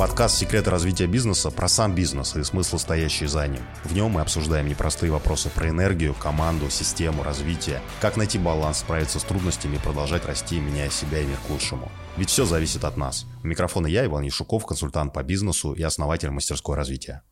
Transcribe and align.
Подкаст 0.00 0.38
«Секреты 0.38 0.70
развития 0.70 1.06
бизнеса» 1.06 1.50
про 1.50 1.68
сам 1.68 1.94
бизнес 1.94 2.34
и 2.34 2.42
смысл, 2.42 2.78
стоящий 2.78 3.26
за 3.26 3.46
ним. 3.46 3.60
В 3.84 3.92
нем 3.92 4.12
мы 4.12 4.22
обсуждаем 4.22 4.66
непростые 4.66 5.12
вопросы 5.12 5.50
про 5.50 5.68
энергию, 5.68 6.14
команду, 6.14 6.70
систему, 6.70 7.22
развитие, 7.22 7.82
как 8.00 8.16
найти 8.16 8.38
баланс, 8.38 8.78
справиться 8.78 9.18
с 9.18 9.24
трудностями 9.24 9.76
и 9.76 9.78
продолжать 9.78 10.24
расти, 10.24 10.58
меняя 10.58 10.88
себя 10.88 11.20
и 11.20 11.26
мир 11.26 11.36
к 11.46 11.50
лучшему. 11.50 11.92
Ведь 12.16 12.30
все 12.30 12.46
зависит 12.46 12.84
от 12.84 12.96
нас. 12.96 13.26
У 13.44 13.46
микрофона 13.46 13.88
я, 13.88 14.06
Иван 14.06 14.22
Яшуков, 14.22 14.64
консультант 14.64 15.12
по 15.12 15.22
бизнесу 15.22 15.74
и 15.74 15.82
основатель 15.82 16.30
мастерской 16.30 16.76
развития. 16.76 17.22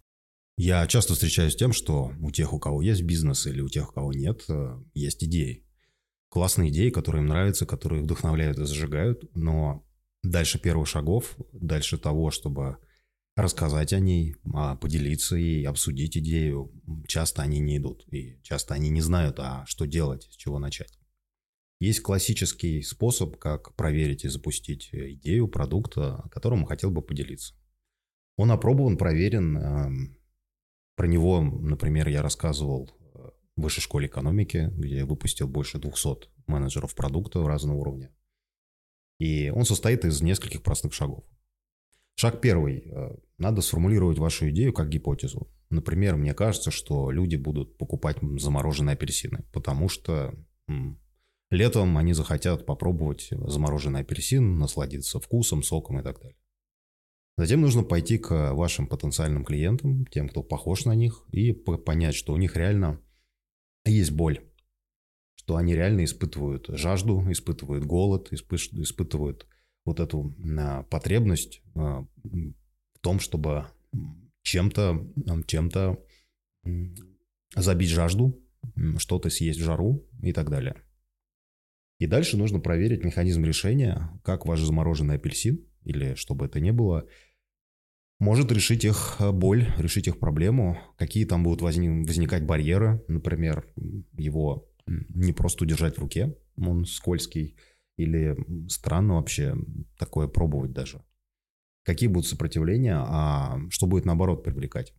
Я 0.59 0.87
часто 0.87 1.15
встречаюсь 1.15 1.55
с 1.55 1.57
тем, 1.57 1.73
что 1.73 2.13
у 2.21 2.31
тех, 2.31 2.53
у 2.53 2.59
кого 2.59 2.83
есть 2.83 3.01
бизнес 3.01 3.47
или 3.47 3.63
у 3.63 3.71
тех, 3.71 3.89
у 3.89 3.93
кого 3.95 4.13
нет, 4.13 4.45
э, 4.51 4.79
есть 4.93 5.25
идеи. 5.25 5.65
Классные 6.29 6.69
идеи, 6.69 6.91
которые 6.91 7.23
им 7.23 7.29
нравятся, 7.29 7.65
которые 7.65 8.03
вдохновляют 8.03 8.59
и 8.59 8.67
зажигают, 8.67 9.23
но 9.35 9.88
дальше 10.23 10.59
первых 10.59 10.89
шагов, 10.89 11.37
дальше 11.53 11.99
того, 11.99 12.31
чтобы 12.31 12.79
рассказать 13.37 13.93
о 13.93 14.01
ней, 14.01 14.35
а, 14.53 14.77
поделиться 14.77 15.37
ей, 15.37 15.67
обсудить 15.67 16.17
идею, 16.19 16.73
часто 17.07 17.43
они 17.43 17.61
не 17.61 17.77
идут. 17.77 18.05
И 18.13 18.41
часто 18.43 18.75
они 18.75 18.91
не 18.91 19.01
знают, 19.01 19.39
а 19.39 19.65
что 19.67 19.87
делать, 19.87 20.25
с 20.25 20.37
чего 20.37 20.59
начать. 20.59 20.99
Есть 21.81 22.01
классический 22.01 22.83
способ, 22.83 23.37
как 23.39 23.77
проверить 23.77 24.25
и 24.25 24.29
запустить 24.29 24.91
идею 24.93 25.47
продукта, 25.47 26.29
которым 26.33 26.67
хотел 26.67 26.91
бы 26.91 27.03
поделиться. 27.03 27.55
Он 28.37 28.51
опробован, 28.51 28.97
проверен. 28.97 29.57
Эм, 29.57 30.19
про 30.97 31.07
него, 31.07 31.41
например, 31.41 32.09
я 32.09 32.23
рассказывал 32.23 32.91
в 33.59 33.63
Высшей 33.63 33.83
школе 33.83 34.09
экономики, 34.09 34.71
где 34.73 35.05
выпустил 35.05 35.47
больше 35.47 35.79
200 35.79 36.29
менеджеров 36.49 36.95
продукта 36.97 37.47
разного 37.47 37.77
уровня. 37.77 38.13
И 39.19 39.51
он 39.51 39.65
состоит 39.65 40.05
из 40.05 40.23
нескольких 40.23 40.63
простых 40.63 40.93
шагов. 40.93 41.25
Шаг 42.15 42.41
первый. 42.41 42.85
Э, 42.87 43.17
надо 43.39 43.61
сформулировать 43.61 44.19
вашу 44.19 44.51
идею 44.51 44.73
как 44.73 44.89
гипотезу. 44.89 45.49
Например, 45.71 46.17
мне 46.17 46.35
кажется, 46.35 46.71
что 46.71 47.11
люди 47.11 47.37
будут 47.37 47.79
покупать 47.79 48.19
замороженные 48.39 48.95
апельсины, 48.95 49.45
потому 49.53 49.89
что 49.89 50.35
м, 50.67 51.01
летом 51.51 51.97
они 51.99 52.15
захотят 52.15 52.65
попробовать 52.67 53.29
замороженный 53.31 54.01
апельсин, 54.01 54.59
насладиться 54.59 55.21
вкусом, 55.21 55.63
соком 55.63 56.01
и 56.01 56.03
так 56.03 56.21
далее. 56.21 56.39
Затем 57.37 57.61
нужно 57.61 57.85
пойти 57.85 58.19
к 58.19 58.53
вашим 58.55 58.89
потенциальным 58.89 59.45
клиентам, 59.45 60.07
тем, 60.07 60.29
кто 60.29 60.43
похож 60.43 60.87
на 60.87 60.97
них, 60.97 61.25
и 61.31 61.53
понять, 61.53 62.17
что 62.17 62.33
у 62.33 62.37
них 62.37 62.57
реально 62.57 63.01
есть 63.85 64.11
боль 64.11 64.48
что 65.49 65.57
они 65.57 65.75
реально 65.75 66.05
испытывают 66.05 66.67
жажду, 66.69 67.25
испытывают 67.33 67.83
голод, 67.87 68.31
испытывают 68.35 69.47
вот 69.87 69.99
эту 69.99 70.37
а, 70.59 70.83
потребность 70.83 71.63
а, 71.75 72.07
в 72.23 72.99
том, 73.01 73.19
чтобы 73.19 73.65
чем-то 74.43 75.07
чем-то 75.47 76.05
забить 77.57 77.89
жажду, 77.89 78.39
что-то 78.99 79.31
съесть 79.31 79.59
в 79.59 79.65
жару 79.65 80.07
и 80.23 80.35
так 80.35 80.51
далее. 80.51 80.83
И 81.99 82.07
дальше 82.07 82.37
нужно 82.37 82.61
проверить 82.61 83.03
механизм 83.03 83.43
решения, 83.43 84.21
как 84.25 84.45
ваш 84.45 84.61
замороженный 84.61 85.15
апельсин, 85.15 85.65
или 85.83 86.15
что 86.15 86.35
бы 86.35 86.45
это 86.45 86.61
ни 86.61 86.73
было, 86.73 87.07
может 88.21 88.53
решить 88.53 88.85
их 88.85 89.17
а, 89.19 89.33
боль, 89.33 89.67
решить 89.79 90.09
их 90.09 90.19
проблему, 90.19 90.79
какие 90.99 91.25
там 91.25 91.43
будут 91.43 91.63
возникать 91.63 92.45
барьеры, 92.45 93.03
например, 93.09 93.67
его 94.13 94.69
не 94.89 95.33
просто 95.33 95.65
удержать 95.65 95.97
в 95.97 96.01
руке, 96.01 96.37
он 96.57 96.85
скользкий, 96.85 97.57
или 97.97 98.37
странно 98.69 99.15
вообще 99.17 99.55
такое 99.99 100.29
пробовать 100.29 100.73
даже. 100.73 101.03
Какие 101.85 102.09
будут 102.09 102.29
сопротивления, 102.29 102.97
а 102.97 103.59
что 103.71 103.87
будет 103.87 104.05
наоборот 104.05 104.45
привлекать. 104.45 104.95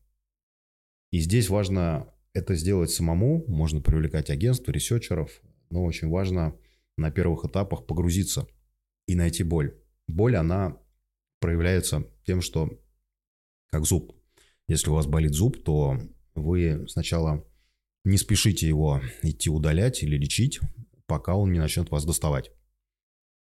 И 1.11 1.19
здесь 1.19 1.49
важно 1.49 2.13
это 2.33 2.55
сделать 2.55 2.91
самому, 2.91 3.43
можно 3.47 3.81
привлекать 3.81 4.29
агентство, 4.29 4.71
ресерчеров, 4.71 5.41
но 5.69 5.83
очень 5.83 6.09
важно 6.09 6.55
на 6.97 7.11
первых 7.11 7.45
этапах 7.45 7.85
погрузиться 7.85 8.47
и 9.07 9.15
найти 9.15 9.43
боль. 9.43 9.75
Боль, 10.07 10.35
она 10.35 10.77
проявляется 11.39 12.05
тем, 12.25 12.41
что 12.41 12.69
как 13.71 13.85
зуб. 13.85 14.15
Если 14.67 14.89
у 14.89 14.93
вас 14.93 15.07
болит 15.07 15.33
зуб, 15.33 15.63
то 15.63 15.99
вы 16.35 16.85
сначала 16.87 17.45
не 18.03 18.17
спешите 18.17 18.67
его 18.67 19.01
идти 19.21 19.49
удалять 19.49 20.03
или 20.03 20.17
лечить, 20.17 20.59
пока 21.05 21.35
он 21.35 21.51
не 21.51 21.59
начнет 21.59 21.89
вас 21.91 22.05
доставать. 22.05 22.51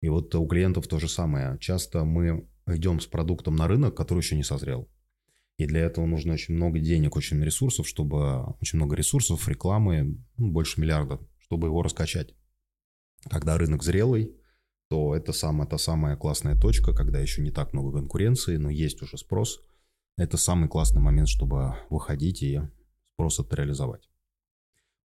И 0.01 0.09
вот 0.09 0.35
у 0.35 0.47
клиентов 0.47 0.89
то 0.89 0.99
же 0.99 1.09
самое. 1.09 1.59
Часто 1.59 2.05
мы 2.05 2.49
идем 2.67 3.01
с 3.01 3.07
продуктом 3.07 3.57
на 3.57 3.69
рынок, 3.69 3.97
который 3.97 4.21
еще 4.21 4.37
не 4.37 4.45
созрел. 4.45 4.89
И 5.57 5.67
для 5.67 5.81
этого 5.81 6.05
нужно 6.07 6.35
очень 6.35 6.55
много 6.55 6.79
денег, 6.81 7.17
очень 7.17 7.43
ресурсов, 7.43 7.89
чтобы... 7.89 8.45
Очень 8.61 8.77
много 8.77 8.95
ресурсов, 8.95 9.49
рекламы, 9.49 10.19
ну, 10.37 10.51
больше 10.53 10.81
миллиарда, 10.81 11.19
чтобы 11.39 11.69
его 11.69 11.83
раскачать. 11.83 12.35
Когда 13.31 13.57
рынок 13.57 13.83
зрелый, 13.83 14.37
то 14.89 15.17
это 15.17 15.33
самая, 15.33 15.67
та 15.67 15.79
самая 15.79 16.17
классная 16.17 16.61
точка, 16.61 16.95
когда 16.95 17.19
еще 17.21 17.43
не 17.43 17.51
так 17.51 17.73
много 17.73 17.99
конкуренции, 17.99 18.57
но 18.57 18.69
есть 18.71 19.01
уже 19.03 19.17
спрос. 19.17 19.61
Это 20.19 20.37
самый 20.37 20.69
классный 20.69 21.01
момент, 21.01 21.29
чтобы 21.29 21.75
выходить 21.91 22.43
и 22.43 22.61
спрос 23.15 23.41
это 23.41 23.57
реализовать. 23.57 24.09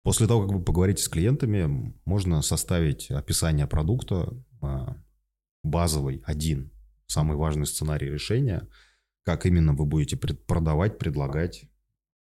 После 0.03 0.27
того, 0.27 0.43
как 0.47 0.51
вы 0.51 0.63
поговорите 0.63 1.03
с 1.03 1.09
клиентами, 1.09 1.93
можно 2.05 2.41
составить 2.41 3.11
описание 3.11 3.67
продукта, 3.67 4.33
а, 4.61 4.97
базовый, 5.63 6.23
один, 6.25 6.71
самый 7.05 7.37
важный 7.37 7.67
сценарий 7.67 8.09
решения, 8.09 8.67
как 9.23 9.45
именно 9.45 9.73
вы 9.73 9.85
будете 9.85 10.17
продавать, 10.17 10.97
предлагать, 10.97 11.65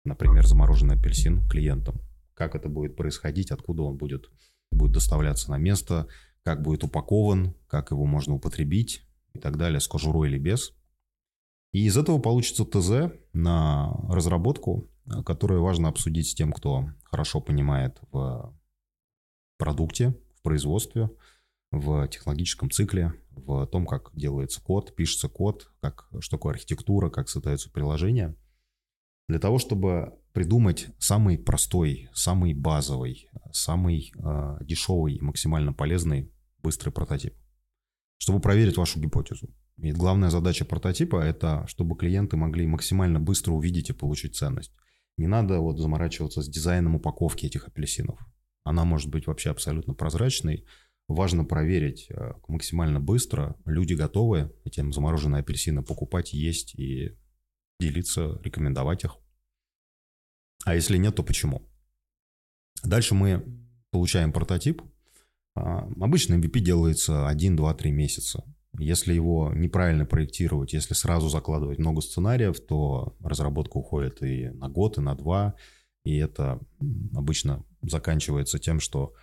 например, 0.04 0.44
замороженный 0.46 0.96
апельсин 0.96 1.46
клиентам. 1.48 2.00
Как 2.34 2.56
это 2.56 2.68
будет 2.68 2.96
происходить, 2.96 3.52
откуда 3.52 3.82
он 3.82 3.96
будет, 3.96 4.30
будет 4.72 4.92
доставляться 4.92 5.50
на 5.50 5.58
место, 5.58 6.08
как 6.42 6.62
будет 6.62 6.82
упакован, 6.82 7.54
как 7.68 7.92
его 7.92 8.04
можно 8.06 8.34
употребить 8.34 9.06
и 9.34 9.38
так 9.38 9.56
далее, 9.56 9.78
с 9.78 9.86
кожурой 9.86 10.28
или 10.28 10.38
без. 10.38 10.72
И 11.70 11.86
из 11.86 11.96
этого 11.96 12.18
получится 12.18 12.64
ТЗ 12.64 13.12
на 13.32 13.92
разработку 14.10 14.90
которое 15.24 15.60
важно 15.60 15.88
обсудить 15.88 16.28
с 16.28 16.34
тем, 16.34 16.52
кто 16.52 16.88
хорошо 17.04 17.40
понимает 17.40 17.98
в 18.12 18.54
продукте, 19.58 20.14
в 20.38 20.42
производстве, 20.42 21.10
в 21.70 22.06
технологическом 22.08 22.70
цикле, 22.70 23.14
в 23.30 23.66
том, 23.66 23.86
как 23.86 24.10
делается 24.14 24.60
код, 24.60 24.94
пишется 24.94 25.28
код, 25.28 25.70
как, 25.80 26.08
что 26.20 26.36
такое 26.36 26.54
архитектура, 26.54 27.10
как 27.10 27.28
создаются 27.28 27.70
приложения. 27.70 28.36
Для 29.28 29.38
того, 29.38 29.58
чтобы 29.58 30.18
придумать 30.32 30.88
самый 30.98 31.38
простой, 31.38 32.10
самый 32.12 32.54
базовый, 32.54 33.30
самый 33.52 34.12
э, 34.16 34.58
дешевый 34.60 35.14
и 35.14 35.20
максимально 35.20 35.72
полезный 35.72 36.30
быстрый 36.62 36.90
прототип. 36.90 37.34
Чтобы 38.18 38.40
проверить 38.40 38.76
вашу 38.76 39.00
гипотезу. 39.00 39.48
И 39.78 39.92
главная 39.92 40.30
задача 40.30 40.64
прототипа– 40.64 41.16
это 41.24 41.66
чтобы 41.66 41.96
клиенты 41.96 42.36
могли 42.36 42.66
максимально 42.66 43.20
быстро 43.20 43.52
увидеть 43.52 43.90
и 43.90 43.94
получить 43.94 44.36
ценность. 44.36 44.72
Не 45.18 45.26
надо 45.26 45.60
вот 45.60 45.78
заморачиваться 45.78 46.42
с 46.42 46.48
дизайном 46.48 46.96
упаковки 46.96 47.46
этих 47.46 47.68
апельсинов. 47.68 48.18
Она 48.64 48.84
может 48.84 49.10
быть 49.10 49.26
вообще 49.26 49.50
абсолютно 49.50 49.94
прозрачной. 49.94 50.64
Важно 51.08 51.44
проверить 51.44 52.06
э, 52.10 52.32
максимально 52.48 53.00
быстро. 53.00 53.56
Люди 53.66 53.94
готовы 53.94 54.54
этим 54.64 54.92
замороженные 54.92 55.40
апельсины 55.40 55.82
покупать, 55.82 56.32
есть 56.32 56.74
и 56.74 57.18
делиться, 57.80 58.40
рекомендовать 58.42 59.04
их. 59.04 59.16
А 60.64 60.74
если 60.74 60.96
нет, 60.96 61.16
то 61.16 61.22
почему? 61.22 61.68
Дальше 62.84 63.14
мы 63.14 63.44
получаем 63.90 64.32
прототип. 64.32 64.82
А, 65.54 65.80
обычно 66.00 66.34
MVP 66.34 66.60
делается 66.60 67.28
1, 67.28 67.56
2, 67.56 67.74
3 67.74 67.90
месяца. 67.90 68.44
Если 68.78 69.12
его 69.12 69.52
неправильно 69.54 70.06
проектировать, 70.06 70.72
если 70.72 70.94
сразу 70.94 71.28
закладывать 71.28 71.78
много 71.78 72.00
сценариев, 72.00 72.58
то 72.60 73.14
разработка 73.20 73.76
уходит 73.76 74.22
и 74.22 74.48
на 74.48 74.68
год, 74.68 74.96
и 74.96 75.02
на 75.02 75.14
два. 75.14 75.54
И 76.04 76.16
это 76.16 76.58
обычно 77.14 77.64
заканчивается 77.82 78.58
тем, 78.58 78.80
что 78.80 79.14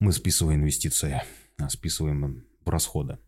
мы 0.00 0.12
списываем 0.12 0.60
инвестиции, 0.60 1.22
а 1.56 1.68
списываем 1.70 2.46
расходы. 2.64 3.18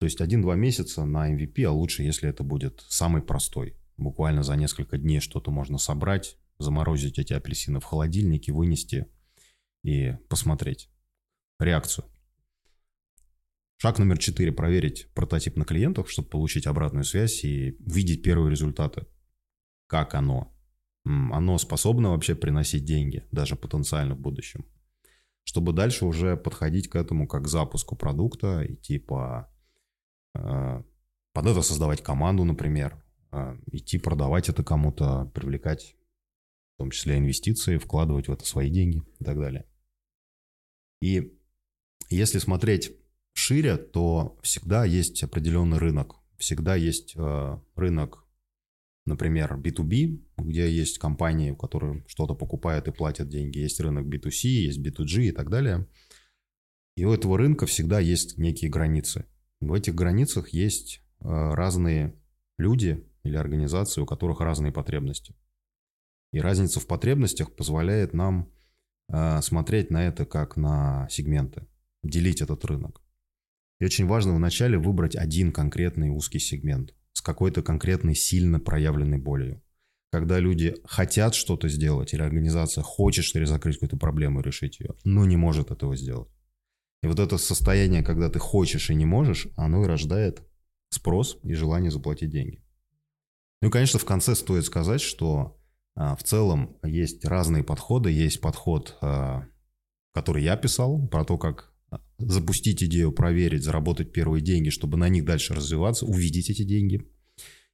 То 0.00 0.06
есть 0.06 0.20
один-два 0.20 0.54
месяца 0.54 1.04
на 1.04 1.32
MVP, 1.32 1.62
а 1.64 1.70
лучше, 1.70 2.02
если 2.02 2.28
это 2.28 2.42
будет 2.42 2.84
самый 2.88 3.22
простой. 3.22 3.76
Буквально 3.96 4.42
за 4.42 4.56
несколько 4.56 4.98
дней 4.98 5.20
что-то 5.20 5.50
можно 5.50 5.78
собрать, 5.78 6.36
заморозить 6.58 7.18
эти 7.18 7.32
апельсины 7.32 7.80
в 7.80 7.84
холодильнике, 7.84 8.52
вынести 8.52 9.06
и 9.84 10.16
посмотреть 10.28 10.90
реакцию. 11.60 12.06
Шаг 13.76 13.98
номер 13.98 14.18
четыре– 14.18 14.52
проверить 14.52 15.12
прототип 15.14 15.56
на 15.56 15.64
клиентах, 15.64 16.08
чтобы 16.08 16.28
получить 16.28 16.66
обратную 16.66 17.04
связь 17.04 17.44
и 17.44 17.76
видеть 17.80 18.22
первые 18.22 18.50
результаты. 18.50 19.06
Как 19.86 20.14
оно? 20.14 20.54
Оно 21.04 21.58
способно 21.58 22.10
вообще 22.10 22.34
приносить 22.34 22.84
деньги, 22.84 23.26
даже 23.30 23.56
потенциально 23.56 24.14
в 24.14 24.20
будущем. 24.20 24.64
Чтобы 25.44 25.72
дальше 25.74 26.06
уже 26.06 26.36
подходить 26.36 26.88
к 26.88 26.96
этому 26.96 27.28
как 27.28 27.44
к 27.44 27.48
запуску 27.48 27.96
продукта, 27.96 28.64
идти 28.66 28.98
по 28.98 29.52
э, 30.34 30.82
Под 31.34 31.46
это 31.46 31.60
создавать 31.60 32.02
команду, 32.02 32.44
например, 32.44 33.02
а, 33.30 33.58
идти 33.72 33.98
продавать 33.98 34.48
это 34.48 34.62
кому-то, 34.64 35.26
привлекать 35.34 35.96
в 36.74 36.78
том 36.78 36.90
числе 36.90 37.18
инвестиции, 37.18 37.78
вкладывать 37.78 38.28
в 38.28 38.32
это 38.32 38.46
свои 38.46 38.70
деньги 38.70 39.02
и 39.18 39.24
так 39.24 39.38
далее. 39.38 39.66
И 41.02 41.36
если 42.08 42.38
смотреть 42.38 42.96
шире, 43.44 43.76
то 43.76 44.38
всегда 44.42 44.84
есть 44.84 45.22
определенный 45.22 45.78
рынок. 45.78 46.16
Всегда 46.38 46.76
есть 46.76 47.14
э, 47.14 47.58
рынок, 47.76 48.24
например, 49.04 49.54
B2B, 49.58 50.22
где 50.38 50.70
есть 50.70 50.98
компании, 50.98 51.54
которые 51.54 52.04
что-то 52.06 52.34
покупают 52.34 52.88
и 52.88 52.92
платят 52.92 53.28
деньги. 53.28 53.58
Есть 53.58 53.80
рынок 53.80 54.06
B2C, 54.06 54.48
есть 54.48 54.80
B2G 54.80 55.24
и 55.24 55.32
так 55.32 55.50
далее. 55.50 55.86
И 56.96 57.04
у 57.04 57.12
этого 57.12 57.36
рынка 57.36 57.66
всегда 57.66 58.00
есть 58.00 58.38
некие 58.38 58.70
границы. 58.70 59.26
В 59.60 59.74
этих 59.74 59.94
границах 59.94 60.48
есть 60.50 61.02
э, 61.20 61.24
разные 61.24 62.14
люди 62.56 63.06
или 63.24 63.36
организации, 63.36 64.00
у 64.00 64.06
которых 64.06 64.40
разные 64.40 64.72
потребности. 64.72 65.34
И 66.32 66.40
разница 66.40 66.80
в 66.80 66.86
потребностях 66.86 67.54
позволяет 67.54 68.14
нам 68.14 68.50
э, 69.12 69.42
смотреть 69.42 69.90
на 69.90 70.06
это 70.06 70.24
как 70.24 70.56
на 70.56 71.06
сегменты, 71.10 71.66
делить 72.02 72.40
этот 72.40 72.64
рынок. 72.64 73.03
И 73.80 73.84
очень 73.84 74.06
важно 74.06 74.34
вначале 74.34 74.78
выбрать 74.78 75.16
один 75.16 75.52
конкретный 75.52 76.10
узкий 76.10 76.38
сегмент 76.38 76.94
с 77.12 77.20
какой-то 77.20 77.62
конкретной 77.62 78.14
сильно 78.14 78.60
проявленной 78.60 79.18
болью. 79.18 79.62
Когда 80.12 80.38
люди 80.38 80.76
хотят 80.84 81.34
что-то 81.34 81.68
сделать, 81.68 82.14
или 82.14 82.22
организация 82.22 82.82
хочет 82.82 83.24
что 83.24 83.40
ли 83.40 83.46
закрыть 83.46 83.76
какую-то 83.76 83.96
проблему 83.96 84.40
и 84.40 84.44
решить 84.44 84.78
ее, 84.78 84.94
но 85.04 85.24
не 85.24 85.36
может 85.36 85.70
этого 85.70 85.96
сделать. 85.96 86.28
И 87.02 87.06
вот 87.06 87.18
это 87.18 87.36
состояние, 87.36 88.02
когда 88.02 88.30
ты 88.30 88.38
хочешь 88.38 88.90
и 88.90 88.94
не 88.94 89.04
можешь, 89.04 89.48
оно 89.56 89.84
и 89.84 89.86
рождает 89.86 90.42
спрос 90.90 91.38
и 91.42 91.52
желание 91.54 91.90
заплатить 91.90 92.30
деньги. 92.30 92.64
Ну 93.60 93.68
и, 93.68 93.70
конечно, 93.70 93.98
в 93.98 94.04
конце 94.04 94.34
стоит 94.34 94.64
сказать, 94.64 95.00
что 95.00 95.58
а, 95.96 96.16
в 96.16 96.22
целом 96.22 96.76
есть 96.82 97.24
разные 97.24 97.62
подходы. 97.64 98.10
Есть 98.10 98.40
подход, 98.40 98.96
а, 99.00 99.44
который 100.12 100.42
я 100.42 100.56
писал, 100.56 101.06
про 101.08 101.24
то, 101.24 101.38
как 101.38 101.73
запустить 102.18 102.82
идею, 102.82 103.12
проверить, 103.12 103.62
заработать 103.62 104.12
первые 104.12 104.42
деньги, 104.42 104.70
чтобы 104.70 104.96
на 104.96 105.08
них 105.08 105.24
дальше 105.24 105.54
развиваться, 105.54 106.06
увидеть 106.06 106.50
эти 106.50 106.62
деньги. 106.62 107.06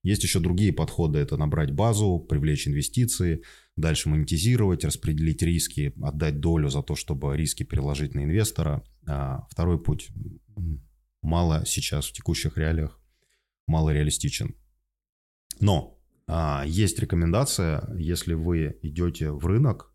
Есть 0.03 0.23
еще 0.23 0.41
другие 0.41 0.73
подходы. 0.73 1.19
Это 1.19 1.37
набрать 1.37 1.73
базу, 1.73 2.19
привлечь 2.19 2.67
инвестиции, 2.67 3.43
дальше 3.77 4.09
монетизировать, 4.09 4.85
распределить 4.85 5.43
риски, 5.43 5.93
отдать 6.03 6.41
долю 6.41 6.71
за 6.71 6.83
то, 6.83 6.95
чтобы 6.95 7.37
риски 7.37 7.65
переложить 7.65 8.15
на 8.15 8.25
инвестора. 8.25 8.83
А 9.07 9.47
второй 9.51 9.83
путь 9.83 10.09
мало 11.23 11.65
сейчас 11.67 12.07
в 12.07 12.13
текущих 12.13 12.57
реалиях, 12.57 12.99
мало 13.67 13.91
реалистичен. 13.91 14.55
Но 15.61 15.99
а, 16.27 16.65
есть 16.67 16.99
рекомендация, 16.99 17.87
если 17.97 18.35
вы 18.35 18.79
идете 18.83 19.31
в 19.31 19.45
рынок, 19.47 19.93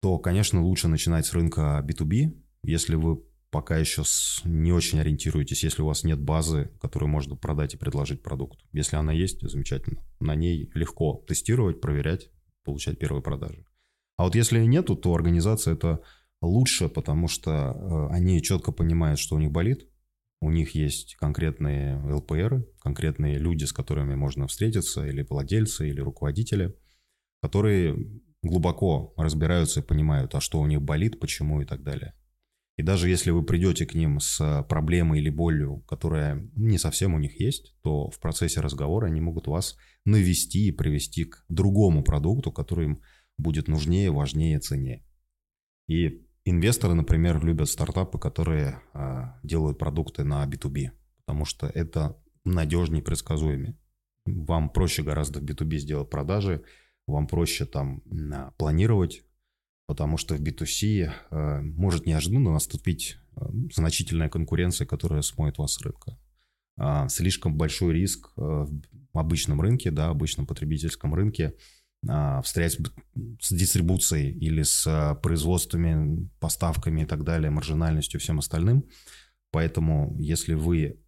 то, 0.00 0.18
конечно, 0.18 0.62
лучше 0.62 0.88
начинать 0.88 1.26
с 1.26 1.32
рынка 1.32 1.84
B2B. 1.86 2.34
Если 2.62 2.94
вы 2.94 3.22
пока 3.50 3.76
еще 3.78 4.04
с, 4.04 4.42
не 4.44 4.72
очень 4.72 5.00
ориентируетесь, 5.00 5.64
если 5.64 5.82
у 5.82 5.86
вас 5.86 6.04
нет 6.04 6.20
базы, 6.20 6.70
которую 6.80 7.08
можно 7.08 7.36
продать 7.36 7.74
и 7.74 7.78
предложить 7.78 8.22
продукт. 8.22 8.60
Если 8.72 8.96
она 8.96 9.12
есть, 9.12 9.40
замечательно. 9.42 10.02
На 10.20 10.34
ней 10.34 10.70
легко 10.74 11.24
тестировать, 11.26 11.80
проверять, 11.80 12.30
получать 12.64 12.98
первые 12.98 13.22
продажи. 13.22 13.64
А 14.16 14.24
вот 14.24 14.34
если 14.34 14.64
нету, 14.64 14.96
то 14.96 15.14
организация 15.14 15.74
это 15.74 16.02
лучше, 16.42 16.88
потому 16.88 17.28
что 17.28 17.50
э, 17.50 18.14
они 18.14 18.42
четко 18.42 18.72
понимают, 18.72 19.18
что 19.18 19.36
у 19.36 19.38
них 19.38 19.50
болит, 19.50 19.88
у 20.40 20.50
них 20.50 20.74
есть 20.74 21.16
конкретные 21.16 21.96
ЛПР, 22.14 22.64
конкретные 22.80 23.38
люди, 23.38 23.64
с 23.64 23.72
которыми 23.72 24.14
можно 24.14 24.46
встретиться, 24.46 25.06
или 25.06 25.22
владельцы, 25.28 25.88
или 25.88 26.00
руководители, 26.00 26.76
которые 27.42 27.96
глубоко 28.42 29.14
разбираются 29.16 29.80
и 29.80 29.82
понимают, 29.82 30.34
а 30.34 30.40
что 30.40 30.60
у 30.60 30.66
них 30.66 30.80
болит, 30.80 31.18
почему 31.18 31.60
и 31.60 31.64
так 31.64 31.82
далее. 31.82 32.14
И 32.78 32.82
даже 32.84 33.08
если 33.08 33.32
вы 33.32 33.42
придете 33.42 33.86
к 33.86 33.94
ним 33.94 34.20
с 34.20 34.64
проблемой 34.68 35.18
или 35.18 35.30
болью, 35.30 35.80
которая 35.88 36.48
не 36.54 36.78
совсем 36.78 37.12
у 37.12 37.18
них 37.18 37.40
есть, 37.40 37.74
то 37.82 38.08
в 38.08 38.20
процессе 38.20 38.60
разговора 38.60 39.06
они 39.06 39.20
могут 39.20 39.48
вас 39.48 39.76
навести 40.04 40.68
и 40.68 40.72
привести 40.72 41.24
к 41.24 41.44
другому 41.48 42.04
продукту, 42.04 42.52
который 42.52 42.84
им 42.84 43.02
будет 43.36 43.66
нужнее, 43.66 44.12
важнее, 44.12 44.60
ценнее. 44.60 45.04
И 45.88 46.24
инвесторы, 46.44 46.94
например, 46.94 47.44
любят 47.44 47.68
стартапы, 47.68 48.16
которые 48.20 48.80
а, 48.92 49.40
делают 49.42 49.76
продукты 49.76 50.22
на 50.22 50.46
B2B, 50.46 50.92
потому 51.26 51.44
что 51.44 51.66
это 51.66 52.16
надежнее 52.44 53.02
предсказуемее. 53.02 53.76
Вам 54.24 54.70
проще 54.70 55.02
гораздо 55.02 55.40
в 55.40 55.44
B2B 55.44 55.78
сделать 55.78 56.10
продажи, 56.10 56.62
вам 57.08 57.26
проще 57.26 57.66
там 57.66 58.02
планировать 58.56 59.24
потому 59.88 60.18
что 60.18 60.36
в 60.36 60.40
B2C 60.42 61.10
э, 61.30 61.60
может 61.62 62.04
неожиданно 62.04 62.52
наступить 62.52 63.16
э, 63.34 63.40
значительная 63.72 64.28
конкуренция, 64.28 64.86
которая 64.86 65.22
смоет 65.22 65.56
вас 65.56 65.80
рынка. 65.80 66.18
А, 66.76 67.08
слишком 67.08 67.56
большой 67.56 67.94
риск 67.94 68.30
э, 68.36 68.40
в 68.40 69.18
обычном 69.18 69.62
рынке, 69.62 69.90
да, 69.90 70.10
обычном 70.10 70.46
потребительском 70.46 71.14
рынке 71.14 71.54
а, 72.06 72.42
встрять 72.42 72.78
с 73.40 73.50
дистрибуцией 73.50 74.30
или 74.30 74.62
с 74.62 75.18
производствами, 75.22 76.28
поставками 76.38 77.02
и 77.02 77.06
так 77.06 77.24
далее, 77.24 77.50
маржинальностью, 77.50 78.20
всем 78.20 78.40
остальным. 78.40 78.84
Поэтому, 79.52 80.14
если 80.20 80.52
вы 80.52 81.00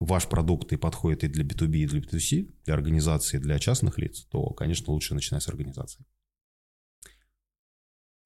ваш 0.00 0.28
продукт 0.28 0.72
и 0.72 0.76
подходит 0.76 1.22
и 1.22 1.28
для 1.28 1.44
B2B, 1.44 1.76
и 1.76 1.86
для 1.86 2.00
B2C, 2.00 2.52
для 2.64 2.74
организации, 2.74 3.38
для 3.38 3.60
частных 3.60 3.98
лиц, 3.98 4.26
то, 4.32 4.50
конечно, 4.50 4.92
лучше 4.92 5.14
начинать 5.14 5.44
с 5.44 5.48
организации. 5.48 6.04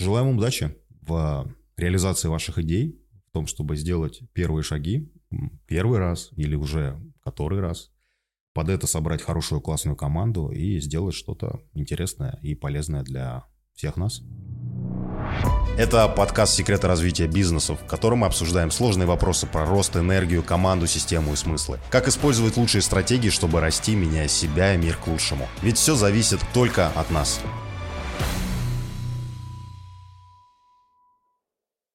Желаем 0.01 0.29
вам 0.29 0.39
удачи 0.39 0.75
в 1.03 1.47
реализации 1.77 2.29
ваших 2.29 2.57
идей, 2.57 2.99
в 3.29 3.33
том, 3.33 3.47
чтобы 3.47 3.77
сделать 3.77 4.23
первые 4.33 4.63
шаги, 4.63 5.13
первый 5.67 5.99
раз 5.99 6.31
или 6.37 6.55
уже 6.55 6.99
который 7.23 7.61
раз, 7.61 7.91
под 8.55 8.71
это 8.71 8.87
собрать 8.87 9.21
хорошую 9.21 9.61
классную 9.61 9.97
команду 9.97 10.49
и 10.49 10.81
сделать 10.81 11.15
что-то 11.15 11.61
интересное 11.75 12.39
и 12.41 12.55
полезное 12.55 13.03
для 13.03 13.45
всех 13.75 13.99
нас. 13.99 14.23
Это 15.77 16.09
подкаст 16.09 16.55
«Секреты 16.55 16.87
развития 16.87 17.27
бизнесов», 17.27 17.83
в 17.83 17.87
котором 17.87 18.21
мы 18.21 18.27
обсуждаем 18.29 18.71
сложные 18.71 19.07
вопросы 19.07 19.47
про 19.47 19.67
рост, 19.67 19.97
энергию, 19.97 20.43
команду, 20.43 20.87
систему 20.87 21.35
и 21.35 21.37
смыслы. 21.37 21.79
Как 21.91 22.09
использовать 22.09 22.57
лучшие 22.57 22.81
стратегии, 22.81 23.29
чтобы 23.29 23.61
расти, 23.61 23.95
меняя 23.95 24.29
себя 24.29 24.75
и 24.75 24.79
мир 24.79 24.97
к 24.97 25.09
лучшему. 25.09 25.47
Ведь 25.61 25.77
все 25.77 25.95
зависит 25.95 26.41
только 26.55 26.89
от 26.89 27.11
нас. 27.11 27.39